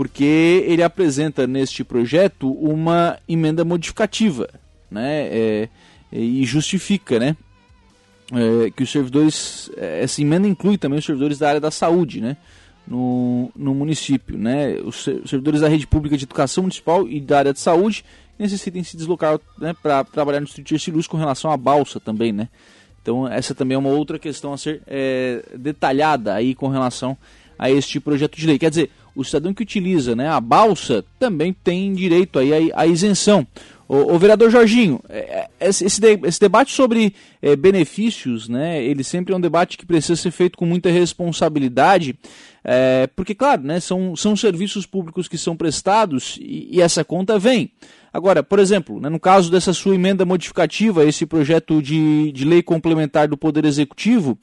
[0.00, 4.48] porque ele apresenta neste projeto uma emenda modificativa,
[4.90, 5.26] né?
[5.26, 5.68] É,
[6.10, 7.36] e justifica, né?
[8.32, 12.18] É, que os servidores, é, essa emenda inclui também os servidores da área da saúde,
[12.18, 12.38] né?
[12.88, 14.76] No, no município, né?
[14.82, 18.02] Os servidores da rede pública de educação municipal e da área de saúde
[18.38, 22.32] necessitem se deslocar né, para trabalhar no Distrito de Luz com relação à balsa também,
[22.32, 22.48] né?
[23.02, 27.18] Então essa também é uma outra questão a ser é, detalhada aí com relação
[27.58, 28.58] a este projeto de lei.
[28.58, 33.46] Quer dizer, o cidadão que utiliza né, a balsa também tem direito aí à, isenção.
[33.88, 39.34] O, o, vereador Jorginho, é, é, esse, esse, debate sobre é, benefícios, né, ele sempre
[39.34, 42.16] é um debate que precisa ser feito com muita responsabilidade,
[42.62, 47.38] é, porque, claro, né, são, são serviços públicos que são prestados e, e essa conta
[47.38, 47.72] vem.
[48.12, 52.62] Agora, por exemplo, né, no caso dessa sua emenda modificativa, esse projeto de, de lei
[52.62, 54.38] complementar do Poder Executivo,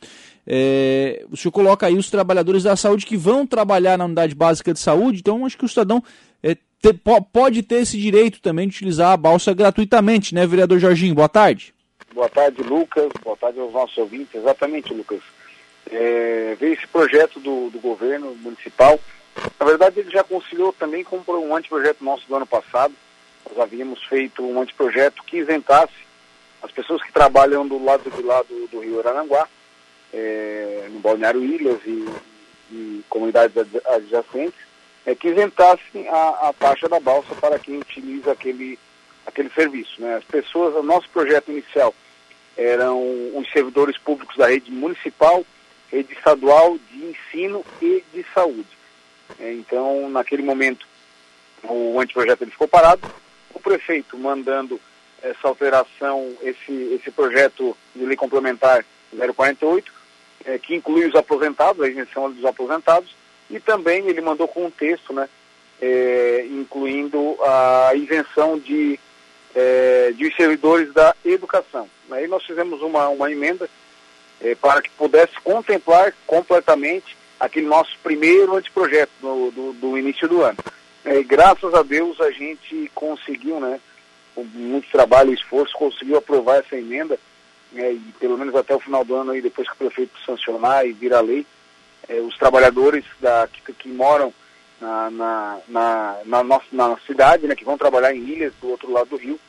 [0.46, 4.74] é, o senhor coloca aí os trabalhadores da saúde que vão trabalhar na unidade básica
[4.74, 6.02] de saúde, então acho que o cidadão
[6.42, 6.94] é, te,
[7.34, 11.16] pode ter esse direito também de utilizar a balsa gratuitamente, né, vereador Jorginho?
[11.16, 11.74] Boa tarde.
[12.14, 13.12] Boa tarde, Lucas.
[13.24, 14.34] Boa tarde aos nossos ouvintes.
[14.34, 15.20] Exatamente, Lucas.
[15.92, 19.00] É, veio esse projeto do, do governo municipal.
[19.60, 22.94] Na verdade, ele já conciliou também com um anteprojeto nosso do ano passado,
[23.48, 26.08] nós havíamos feito um anteprojeto que isentasse
[26.62, 29.48] as pessoas que trabalham do lado de lá do, do Rio Aranguá,
[30.14, 32.06] é, no Balneário Ilhas e,
[32.72, 34.60] e comunidades adjacentes,
[35.06, 38.78] é, que isentassem a, a, taxa da balsa para quem utiliza aquele,
[39.26, 40.02] aquele serviço.
[40.02, 40.16] Né?
[40.16, 41.94] As pessoas, o nosso projeto inicial
[42.58, 43.00] eram
[43.38, 45.46] os servidores públicos da rede municipal,
[45.92, 48.78] rede estadual de ensino e de saúde.
[49.40, 50.88] É, então, naquele momento,
[51.64, 53.08] o anteprojeto ele ficou parado,
[53.58, 54.80] o prefeito mandando
[55.22, 58.86] essa alteração, esse, esse projeto de lei complementar
[59.36, 59.92] 048,
[60.46, 63.16] é, que inclui os aposentados, a isenção dos aposentados,
[63.50, 65.28] e também ele mandou com um texto, né,
[65.82, 69.00] é, incluindo a isenção de,
[69.56, 71.90] é, de servidores da educação.
[72.12, 73.70] Aí nós fizemos uma, uma emenda
[74.40, 80.42] é, para que pudesse contemplar completamente aquele nosso primeiro anteprojeto do, do, do início do
[80.42, 80.58] ano.
[81.08, 83.80] É, graças a Deus a gente conseguiu, né,
[84.36, 87.18] com muito trabalho e esforço, conseguiu aprovar essa emenda,
[87.72, 90.86] né, e pelo menos até o final do ano, aí, depois que o prefeito sancionar
[90.86, 91.46] e virar lei,
[92.10, 94.34] é, os trabalhadores da, que, que moram
[94.82, 98.92] na, na, na, na, nossa, na cidade, né, que vão trabalhar em ilhas do outro
[98.92, 99.40] lado do rio,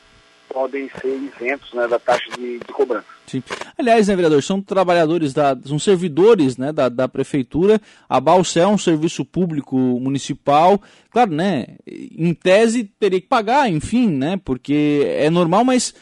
[0.48, 3.06] podem ser isentos né, da taxa de, de, cobrança.
[3.26, 3.42] Sim.
[3.76, 8.66] Aliás, né, vereador, são trabalhadores, da, são servidores né, da, da prefeitura, a Balsa é
[8.66, 15.30] um serviço público municipal, claro, né, em tese teria que pagar, enfim, né, porque é
[15.30, 15.94] normal, mas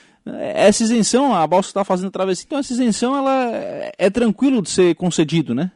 [0.55, 3.51] essa isenção, a Balsa está fazendo travessia, então essa isenção ela
[3.97, 5.71] é, tranquilo de ser concedido, né?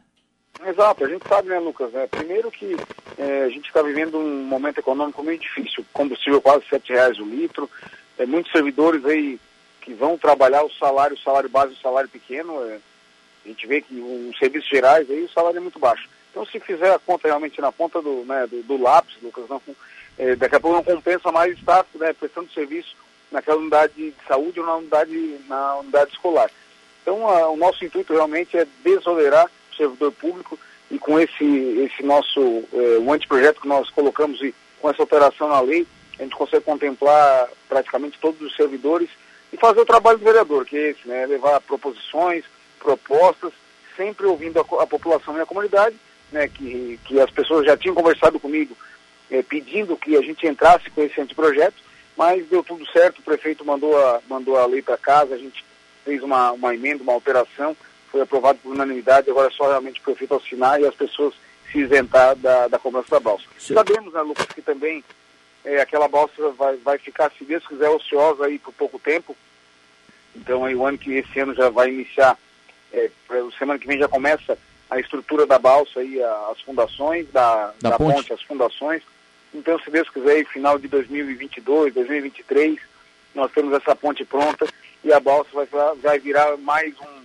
[0.65, 1.91] Exato, a gente sabe, né, Lucas?
[1.91, 2.05] Né?
[2.07, 2.75] Primeiro que
[3.17, 7.25] é, a gente está vivendo um momento econômico meio difícil, combustível quase R$ reais o
[7.25, 7.69] litro,
[8.21, 9.39] é, muitos servidores aí
[9.81, 12.77] que vão trabalhar o salário, o salário base, o salário pequeno, é,
[13.43, 16.07] a gente vê que os serviços gerais aí o salário é muito baixo.
[16.29, 19.61] Então se fizer a conta realmente na ponta do, né, do, do lápis, Lucas, não,
[20.19, 22.95] é, daqui a pouco não compensa mais estar né, prestando serviço
[23.31, 26.51] naquela unidade de saúde ou na unidade, na unidade escolar.
[27.01, 30.59] Então a, o nosso intuito realmente é desonerar o servidor público
[30.91, 32.39] e com esse, esse nosso
[32.71, 35.87] é, o anteprojeto que nós colocamos e com essa alteração na lei,
[36.21, 39.09] a gente consegue contemplar praticamente todos os servidores
[39.51, 41.25] e fazer o trabalho do vereador, que é esse, né?
[41.25, 42.45] Levar proposições,
[42.79, 43.51] propostas,
[43.97, 45.95] sempre ouvindo a, a população e a comunidade,
[46.31, 46.47] né?
[46.47, 48.77] Que, que as pessoas já tinham conversado comigo
[49.31, 51.81] eh, pedindo que a gente entrasse com esse anteprojeto,
[52.15, 55.65] mas deu tudo certo, o prefeito mandou a, mandou a lei para casa, a gente
[56.05, 57.75] fez uma, uma emenda, uma alteração,
[58.11, 61.33] foi aprovado por unanimidade, agora é só realmente o prefeito assinar e as pessoas
[61.71, 63.45] se isentar da, da cobrança da balsa.
[63.57, 63.73] Sim.
[63.73, 65.03] Sabemos, né, Lucas, que também
[65.63, 69.35] é, aquela balsa vai, vai ficar, se Deus quiser, ociosa aí por pouco tempo.
[70.35, 72.37] Então aí o ano que esse ano já vai iniciar,
[72.93, 73.09] é,
[73.57, 74.57] semana que vem já começa
[74.89, 76.21] a estrutura da balsa aí,
[76.51, 78.15] as fundações, da, da, da ponte.
[78.15, 78.33] ponte.
[78.33, 79.01] as fundações.
[79.53, 82.79] Então, se Deus quiser, aí, final de 2022, 2023,
[83.33, 84.67] nós temos essa ponte pronta
[85.03, 87.21] e a balsa vai, vai virar mais um,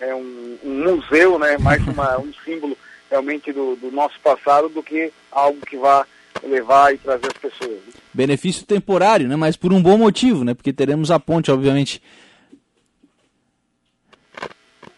[0.00, 1.58] é, um, um museu, né?
[1.58, 2.76] mais uma, um símbolo
[3.10, 6.06] realmente do, do nosso passado do que algo que vá
[6.42, 7.78] levar e trazer as pessoas.
[8.12, 9.36] Benefício temporário, né?
[9.36, 10.54] Mas por um bom motivo, né?
[10.54, 12.02] Porque teremos a ponte, obviamente.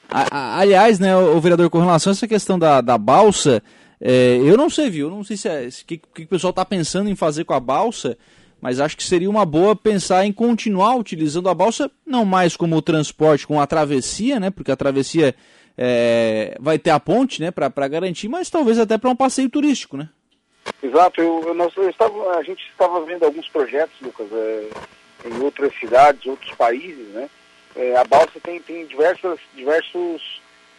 [0.08, 3.62] A, a, aliás, né, o vereador, com relação a essa questão da, da balsa,
[4.00, 5.08] é, eu não sei, viu?
[5.08, 7.60] Eu não sei se é, que, que o pessoal está pensando em fazer com a
[7.60, 8.18] balsa,
[8.60, 12.82] mas acho que seria uma boa pensar em continuar utilizando a balsa, não mais como
[12.82, 14.50] transporte, com a travessia, né?
[14.50, 15.34] Porque a travessia
[15.78, 17.50] é, vai ter a ponte, né?
[17.50, 20.08] Para garantir, mas talvez até para um passeio turístico, né?
[20.82, 24.68] Exato, eu, eu, nós, eu estava, a gente estava vendo alguns projetos, Lucas, é,
[25.26, 27.28] em outras cidades, outros países, né?
[27.76, 30.20] É, a balsa tem, tem diversas, diversas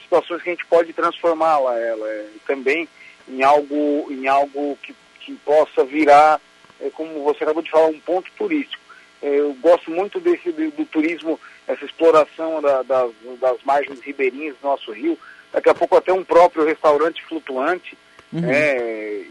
[0.02, 2.88] situações que a gente pode transformá-la ela, é, também
[3.28, 6.42] em algo, em algo que, que possa virar,
[6.82, 8.82] é, como você acabou de falar, um ponto turístico.
[9.22, 14.56] É, eu gosto muito desse do, do turismo, essa exploração da, das, das margens ribeirinhas
[14.62, 15.18] do nosso rio,
[15.54, 17.98] daqui a pouco até um próprio restaurante flutuante,
[18.34, 18.44] uhum.
[18.50, 19.24] é,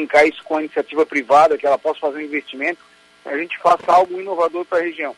[0.00, 2.80] linkar isso com a iniciativa privada, que ela possa fazer um investimento,
[3.24, 5.14] a gente faça algo inovador para a região.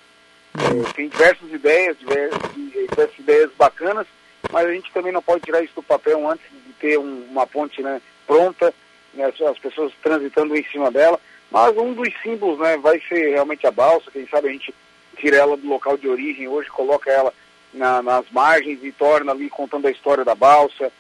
[0.55, 4.06] É, tem diversas ideias, diversas, diversas, ideias bacanas,
[4.50, 7.46] mas a gente também não pode tirar isso do papel antes de ter um, uma
[7.46, 8.75] ponte né, pronta,
[9.14, 11.19] né, as pessoas transitando em cima dela.
[11.50, 14.75] Mas um dos símbolos né, vai ser realmente a balsa, quem sabe a gente
[15.17, 17.32] tira ela do local de origem, hoje coloca ela
[17.73, 20.90] na, nas margens e torna ali contando a história da balsa,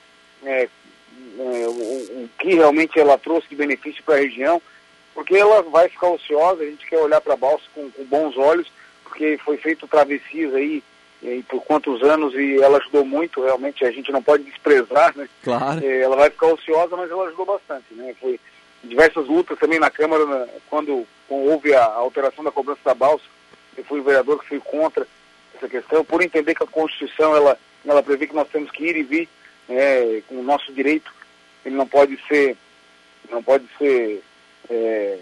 [0.44, 0.68] é,
[1.38, 1.70] é, o,
[2.24, 4.60] o, que realmente ela trouxe de benefício para a região,
[5.14, 8.36] porque ela vai ficar ociosa, a gente quer olhar para a balsa com, com, bons
[8.36, 8.70] olhos,
[9.04, 10.82] porque foi feito travessias aí
[11.22, 15.28] e por quantos anos e ela ajudou muito, realmente a gente não pode desprezar, né?
[15.42, 15.84] Claro.
[15.84, 18.14] É, ela vai ficar ociosa, mas ela ajudou bastante, né?
[18.20, 18.40] Foi
[18.82, 22.94] diversas lutas também na Câmara, né, quando, quando houve a, a alteração da cobrança da
[22.94, 23.24] balsa,
[23.76, 25.06] eu fui o vereador que fui contra
[25.54, 27.56] essa questão, por entender que a Constituição, ela,
[27.86, 29.28] ela prevê que nós temos que ir e vir
[29.68, 31.12] é, com o nosso direito,
[31.64, 32.56] ele não pode ser,
[33.30, 34.22] não pode ser,
[34.68, 35.18] é,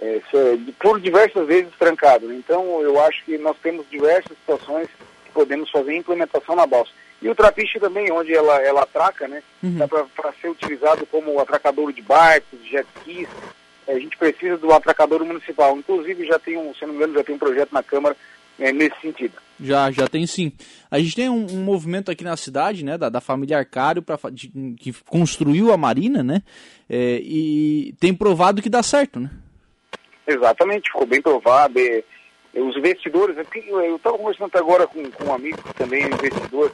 [0.00, 2.32] é, ser por diversas vezes trancado.
[2.32, 4.88] Então, eu acho que nós temos diversas situações
[5.24, 6.92] que podemos fazer implementação na balsa.
[7.20, 9.42] E o trapiche também, onde ela, ela atraca, né?
[9.62, 9.78] Uhum.
[9.78, 13.28] Dá para ser utilizado como atracador de barcos, de jet skis.
[13.88, 15.76] A gente precisa do atracador municipal.
[15.78, 18.16] Inclusive, já tem um, se não me engano, já tem um projeto na Câmara
[18.58, 19.34] é, nesse sentido.
[19.60, 20.52] Já, já tem sim.
[20.90, 24.18] A gente tem um, um movimento aqui na cidade, né, da, da família Arcário, pra,
[24.30, 24.48] de,
[24.78, 26.42] que construiu a Marina, né,
[26.88, 29.30] é, e tem provado que dá certo, né?
[30.26, 31.78] Exatamente, ficou bem provado.
[31.78, 32.02] É,
[32.54, 36.04] é os investidores, é eu estava conversando até agora com, com um amigo que também
[36.04, 36.72] é investidor,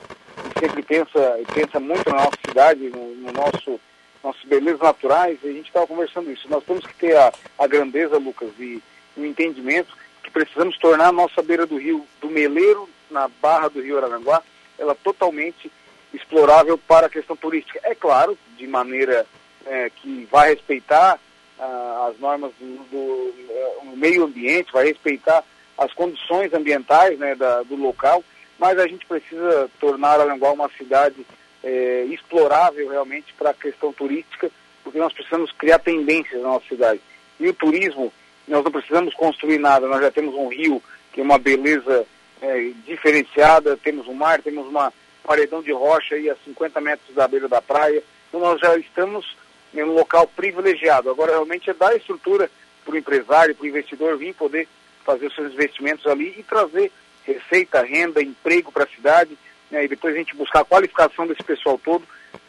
[0.55, 3.81] que sempre pensa, pensa muito na nossa cidade, no, no nosso
[4.23, 6.49] nossas belezas naturais, e a gente estava conversando isso.
[6.49, 8.81] Nós temos que ter a, a grandeza, Lucas, e
[9.17, 13.81] o entendimento que precisamos tornar a nossa beira do rio, do Meleiro, na barra do
[13.81, 14.43] rio Araranguá,
[14.79, 15.71] ela totalmente
[16.13, 17.81] explorável para a questão turística.
[17.83, 19.27] É claro, de maneira
[19.67, 21.19] é, que vai respeitar
[21.59, 25.45] ah, as normas do, do, do, meio ambiente, vai respeitar
[25.79, 28.25] as condições ambientais né, da, do local,
[28.59, 31.27] mas a gente precisa tornar Aranguá uma cidade
[31.63, 34.51] é, explorável realmente para a questão turística,
[34.83, 37.01] porque nós precisamos criar tendências na nossa cidade.
[37.39, 38.13] E o turismo,
[38.53, 42.05] nós não precisamos construir nada, nós já temos um rio que é uma beleza
[42.43, 44.93] é, diferenciada, temos um mar, temos uma
[45.25, 49.37] paredão de rocha aí a 50 metros da beira da praia, então nós já estamos
[49.73, 51.09] em um local privilegiado.
[51.09, 52.51] Agora realmente é dar estrutura
[52.85, 54.69] para o empresário, para o investidor vir poder
[55.03, 56.93] fazer os seus investimentos ali e trazer
[57.25, 59.37] receita, renda, emprego para a cidade,
[59.71, 62.05] né, e depois a gente buscar a qualificação desse pessoal todo,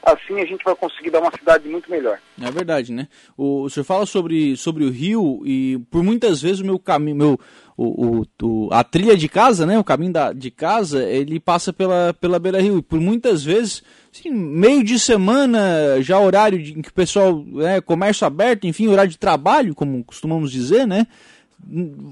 [0.06, 2.20] assim a gente vai conseguir dar uma cidade muito melhor.
[2.42, 3.08] É verdade, né?
[3.38, 7.16] O, o senhor fala sobre, sobre o rio e por muitas vezes o meu caminho,
[7.16, 7.40] meu,
[7.78, 9.80] o, o, a trilha de casa, né?
[9.80, 12.78] O caminho da, de casa, ele passa pela, pela beira rio.
[12.78, 13.82] E por muitas vezes,
[14.14, 18.88] assim, meio de semana, já horário de, em que o pessoal, é, comércio aberto, enfim,
[18.88, 21.08] horário de trabalho, como costumamos dizer, né?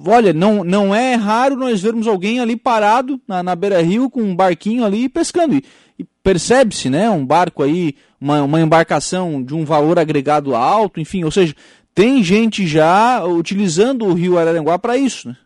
[0.07, 4.35] olha, não, não é raro nós vermos alguém ali parado na, na beira-rio com um
[4.35, 5.55] barquinho ali pescando.
[5.55, 5.63] E,
[5.99, 11.23] e percebe-se, né, um barco aí, uma, uma embarcação de um valor agregado alto, enfim,
[11.23, 11.55] ou seja,
[11.93, 15.37] tem gente já utilizando o rio Araranguá para isso, né?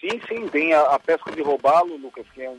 [0.00, 2.58] Sim, sim, tem a, a, pesca de robalo, Lucas, que é, um,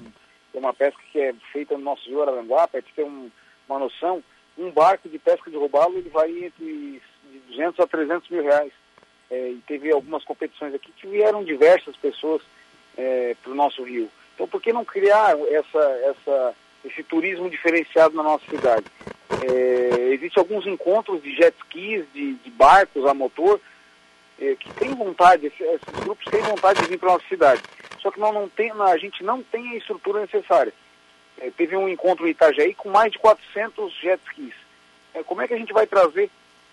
[0.54, 3.30] uma pesca que é feita no nosso rio Araranguá, para ter um,
[3.70, 4.24] uma noção,
[4.58, 7.02] um barco de pesca de robalo ele vai entre
[7.50, 8.72] 200 a 300 mil reais
[9.30, 12.42] é, e teve algumas competições aqui que vieram diversas pessoas
[12.98, 14.10] é, para o nosso rio.
[14.34, 16.56] Então, por que não criar essa, essa,
[16.88, 18.86] esse turismo diferenciado na nossa cidade?
[19.44, 23.60] É, Existem alguns encontros de jet skis, de, de barcos a motor,
[24.40, 27.62] é, que têm vontade, esses, grupos têm vontade de vir para a nossa cidade.
[28.00, 30.74] Só que nós não tem, a gente não tem a estrutura necessária.
[31.40, 34.54] É, teve um encontro em Itajaí com mais de 400 jet skis.
[35.14, 36.30] É, como é que a gente vai trazer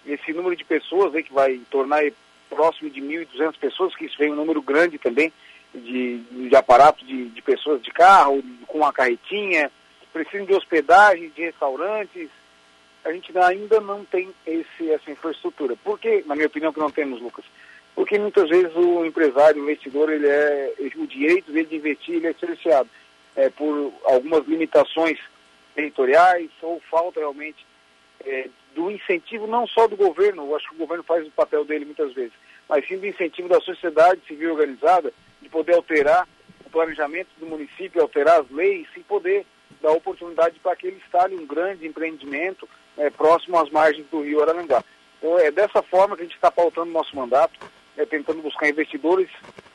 [0.07, 2.03] esse número de pessoas aí que vai tornar
[2.49, 5.33] próximo de 1.200 pessoas, que isso vem um número grande também
[5.75, 9.71] de, de aparato de, de pessoas de carro, com uma carretinha,
[10.15, 12.31] precisam de hospedagem, de restaurantes.
[13.05, 15.77] A gente ainda não tem esse, essa infraestrutura.
[15.77, 17.45] Por que, na minha opinião, que não temos, Lucas?
[17.97, 22.29] Porque muitas vezes o empresário, o investidor, ele é, o direito dele de investir ele
[22.29, 22.89] é cerceado
[23.37, 25.19] é, por algumas limitações
[25.75, 27.67] territoriais ou falta realmente
[28.25, 31.65] é, do incentivo não só do governo, eu acho que o governo faz o papel
[31.65, 32.33] dele muitas vezes,
[32.69, 36.29] mas sim do incentivo da sociedade civil organizada de poder alterar
[36.65, 39.47] o planejamento do município, alterar as leis e poder
[39.83, 44.43] dar oportunidade para que ele instale um grande empreendimento é, próximo às margens do rio
[44.43, 44.83] Araranguá.
[45.19, 47.59] Então é dessa forma que a gente está pautando o nosso mandato,
[47.97, 49.29] é, tentando buscar investidores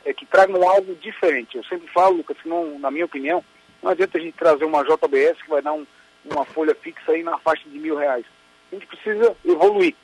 [0.06, 1.58] é, que tragam algo diferente.
[1.58, 3.44] Eu sempre falo, Lucas, que não, na minha opinião,
[3.82, 5.86] não adianta a gente trazer uma JBS que vai dar um,
[6.26, 8.26] uma folha fixa aí na faixa de mil reais.
[8.72, 9.96] A gente precisa evoluir,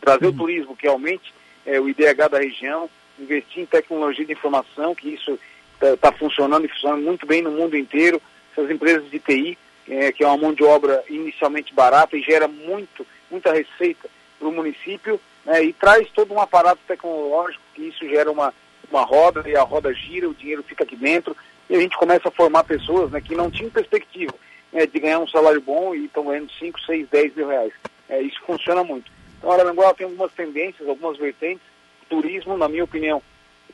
[0.00, 0.32] trazer uhum.
[0.32, 5.08] o turismo que aumente é, o IDH da região, investir em tecnologia de informação, que
[5.08, 5.38] isso
[5.74, 8.20] está tá funcionando e funcionando muito bem no mundo inteiro.
[8.56, 9.58] Essas empresas de TI,
[9.88, 14.08] é, que é uma mão de obra inicialmente barata e gera muito, muita receita
[14.38, 18.52] para o município, né, e traz todo um aparato tecnológico, que isso gera uma,
[18.90, 21.36] uma roda, e a roda gira, o dinheiro fica aqui dentro,
[21.68, 24.34] e a gente começa a formar pessoas né, que não tinham perspectiva
[24.72, 27.72] né, de ganhar um salário bom e estão ganhando 5, 6, 10 mil reais.
[28.08, 29.10] É, isso funciona muito.
[29.38, 31.64] Então, Araranguá tem algumas tendências, algumas vertentes.
[32.08, 33.22] Turismo, na minha opinião,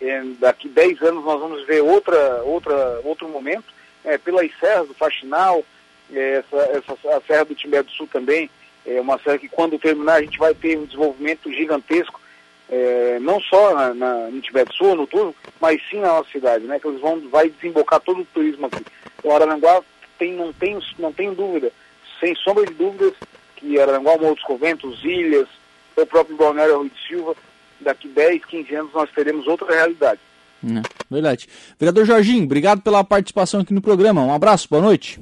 [0.01, 3.65] é, daqui 10 anos nós vamos ver outra, outra, outro momento.
[4.05, 5.65] É, pelas serras do Faxinal,
[6.13, 8.51] é, essa, essa, a Serra do Timbé do Sul também,
[8.85, 12.21] é uma serra que quando terminar a gente vai ter um desenvolvimento gigantesco,
[12.69, 16.31] é, não só na, na, no Tibete do Sul, no Turno, mas sim na nossa
[16.31, 16.81] cidade, né?
[16.81, 18.85] Que eles vão, vai desembocar todo o turismo aqui.
[19.19, 19.83] Então Araranguá
[20.19, 21.71] tem, não, tem, não tem dúvida,
[22.19, 23.13] sem sombra de dúvidas,
[23.57, 25.49] que Araranguá, Morros Conventos, Ilhas,
[25.97, 27.37] o próprio Balneário Rui de Silva,
[27.81, 30.21] daqui 10, 15 anos nós teremos outra realidade.
[30.65, 31.49] É, verdade.
[31.79, 34.23] Vereador Jorginho, obrigado pela participação aqui no programa.
[34.23, 35.21] Um abraço, boa noite.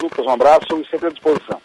[0.00, 1.60] Lucas, um abraço e sempre à disposição.